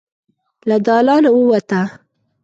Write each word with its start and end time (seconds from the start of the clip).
له 0.67 0.77
دالانه 0.85 1.29
ووته. 1.33 1.81